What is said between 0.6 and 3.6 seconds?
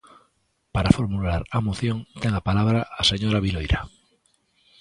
Para formular a moción ten a palabra a señora